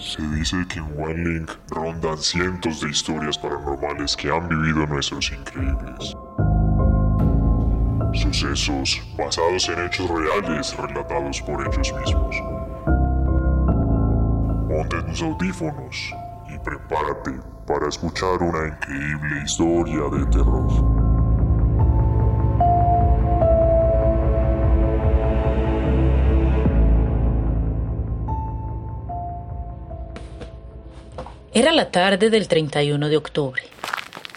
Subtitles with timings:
[0.00, 5.30] Se dice que en One Link rondan cientos de historias paranormales que han vivido nuestros
[5.30, 6.16] increíbles.
[8.14, 12.36] Sucesos basados en hechos reales relatados por ellos mismos.
[14.68, 16.14] Ponte tus audífonos
[16.48, 20.99] y prepárate para escuchar una increíble historia de terror.
[31.52, 33.60] Era la tarde del 31 de octubre.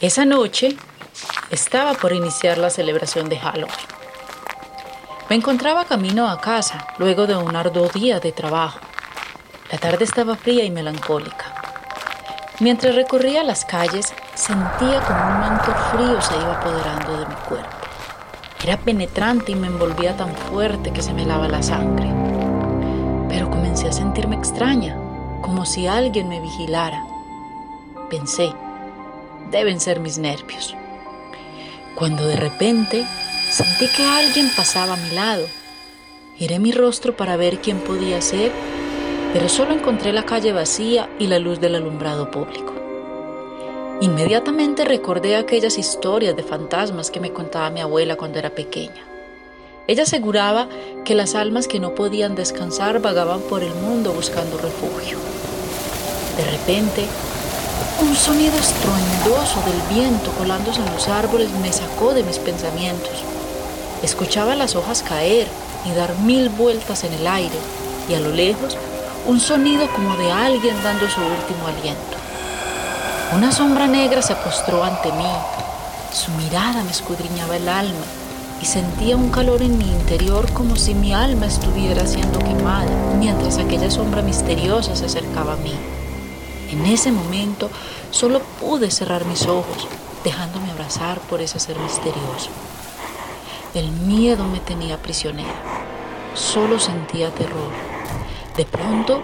[0.00, 0.74] Esa noche
[1.50, 3.76] estaba por iniciar la celebración de Halloween.
[5.28, 8.78] Me encontraba camino a casa luego de un arduo día de trabajo.
[9.70, 11.52] La tarde estaba fría y melancólica.
[12.60, 17.76] Mientras recorría las calles, sentía como un manto frío se iba apoderando de mi cuerpo.
[18.64, 22.10] Era penetrante y me envolvía tan fuerte que se me lava la sangre.
[23.28, 25.11] Pero comencé a sentirme extraña
[25.42, 27.04] como si alguien me vigilara.
[28.08, 28.52] Pensé,
[29.50, 30.74] deben ser mis nervios.
[31.94, 33.04] Cuando de repente
[33.50, 35.46] sentí que alguien pasaba a mi lado.
[36.36, 38.50] Giré mi rostro para ver quién podía ser,
[39.34, 42.72] pero solo encontré la calle vacía y la luz del alumbrado público.
[44.00, 49.11] Inmediatamente recordé aquellas historias de fantasmas que me contaba mi abuela cuando era pequeña.
[49.88, 50.68] Ella aseguraba
[51.04, 55.18] que las almas que no podían descansar vagaban por el mundo buscando refugio.
[56.36, 57.04] De repente,
[58.00, 63.24] un sonido estruendoso del viento colándose en los árboles me sacó de mis pensamientos.
[64.04, 65.48] Escuchaba las hojas caer
[65.84, 67.58] y dar mil vueltas en el aire
[68.08, 68.76] y a lo lejos
[69.26, 72.16] un sonido como de alguien dando su último aliento.
[73.34, 75.32] Una sombra negra se postró ante mí.
[76.12, 78.21] Su mirada me escudriñaba el alma
[78.62, 83.58] y sentía un calor en mi interior como si mi alma estuviera siendo quemada mientras
[83.58, 85.74] aquella sombra misteriosa se acercaba a mí.
[86.70, 87.68] En ese momento
[88.12, 89.88] solo pude cerrar mis ojos,
[90.22, 92.50] dejándome abrazar por ese ser misterioso.
[93.74, 95.54] El miedo me tenía prisionera.
[96.34, 97.72] Solo sentía terror.
[98.56, 99.22] De pronto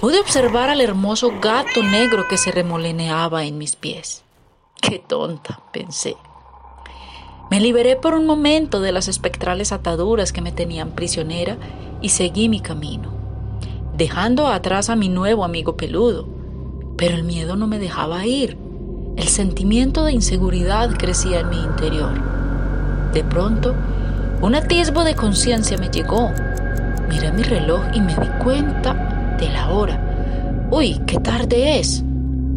[0.00, 4.22] pude observar al hermoso gato negro que se remoleneaba en mis pies.
[4.80, 6.16] Qué tonta, pensé.
[7.50, 11.56] Me liberé por un momento de las espectrales ataduras que me tenían prisionera
[12.02, 13.10] y seguí mi camino,
[13.96, 16.28] dejando atrás a mi nuevo amigo peludo.
[16.98, 18.58] Pero el miedo no me dejaba ir.
[19.16, 22.12] El sentimiento de inseguridad crecía en mi interior.
[23.14, 23.74] De pronto,
[24.42, 26.30] un atisbo de conciencia me llegó.
[27.08, 30.68] Miré mi reloj y me di cuenta de la hora.
[30.70, 32.04] Uy, qué tarde es,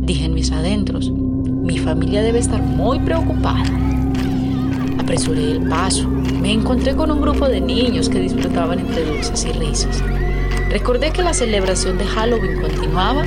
[0.01, 1.09] dije en mis adentros.
[1.09, 3.63] Mi familia debe estar muy preocupada.
[5.11, 6.07] Apresuré el paso.
[6.07, 10.01] Me encontré con un grupo de niños que disfrutaban entre dulces y risas.
[10.69, 13.25] Recordé que la celebración de Halloween continuaba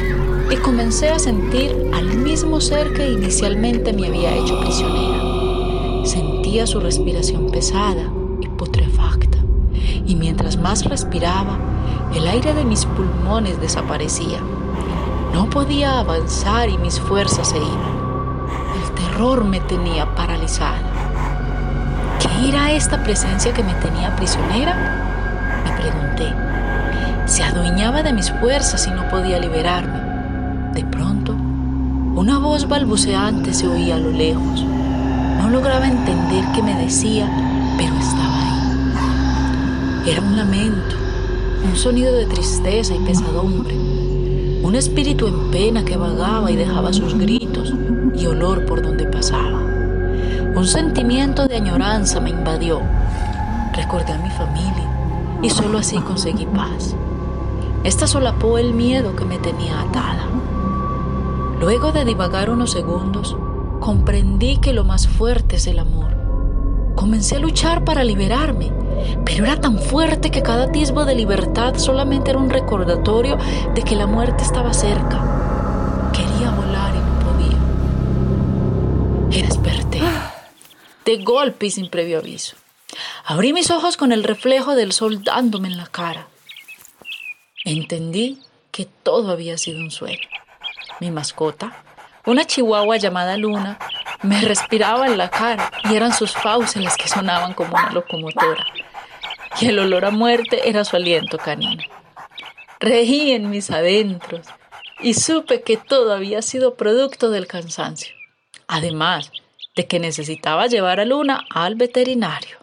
[0.50, 6.06] y comencé a sentir al mismo ser que inicialmente me había hecho prisionera.
[6.06, 9.36] Sentía su respiración pesada y putrefacta,
[10.06, 11.58] y mientras más respiraba,
[12.14, 14.40] el aire de mis pulmones desaparecía.
[15.34, 18.48] No podía avanzar y mis fuerzas se iban.
[18.82, 20.93] El terror me tenía paralizada.
[22.34, 24.74] ¿Qué era esta presencia que me tenía prisionera?
[25.64, 26.34] Me pregunté.
[27.26, 30.00] Se adueñaba de mis fuerzas y no podía liberarme.
[30.72, 34.64] De pronto, una voz balbuceante se oía a lo lejos.
[35.38, 37.28] No lograba entender qué me decía,
[37.78, 40.10] pero estaba ahí.
[40.10, 40.96] Era un lamento,
[41.64, 43.74] un sonido de tristeza y pesadumbre,
[44.62, 47.72] un espíritu en pena que vagaba y dejaba sus gritos
[48.16, 49.03] y olor por donde.
[50.54, 52.80] Un sentimiento de añoranza me invadió.
[53.72, 54.88] Recordé a mi familia
[55.42, 56.94] y solo así conseguí paz.
[57.82, 60.28] Esta solapó el miedo que me tenía atada.
[61.58, 63.36] Luego de divagar unos segundos,
[63.80, 66.14] comprendí que lo más fuerte es el amor.
[66.94, 68.70] Comencé a luchar para liberarme,
[69.24, 73.38] pero era tan fuerte que cada atisbo de libertad solamente era un recordatorio
[73.74, 75.20] de que la muerte estaba cerca.
[76.12, 77.58] Quería volar y no podía.
[79.36, 80.00] Y desperté,
[81.04, 82.56] de golpe y sin previo aviso.
[83.24, 86.28] Abrí mis ojos con el reflejo del sol dándome en la cara.
[87.64, 88.40] Entendí
[88.70, 90.28] que todo había sido un sueño.
[91.00, 91.84] Mi mascota,
[92.26, 93.78] una chihuahua llamada Luna,
[94.22, 98.64] me respiraba en la cara y eran sus fauces las que sonaban como una locomotora.
[99.60, 101.82] Y el olor a muerte era su aliento canino.
[102.80, 104.46] Reí en mis adentros
[105.00, 108.14] y supe que todo había sido producto del cansancio.
[108.66, 109.30] Además
[109.74, 112.58] de que necesitaba llevar a Luna al veterinario.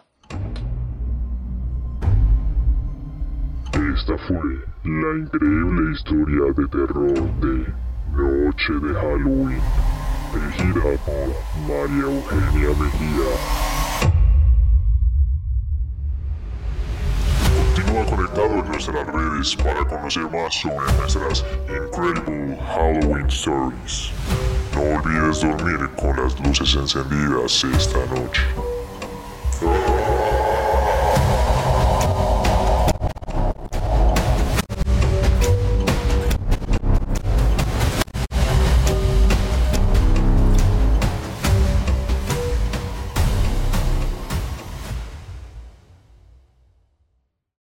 [3.94, 4.36] Esta fue
[4.84, 7.82] la increíble historia de terror de
[8.16, 9.60] Noche de Halloween,
[10.34, 11.28] dirigida por
[11.68, 13.32] María Eugenia Mejía.
[17.74, 24.12] Continúa conectado en nuestras redes para conocer más sobre nuestras Incredible Halloween Stories.
[24.74, 28.71] No olvides dormir con las luces encendidas esta noche.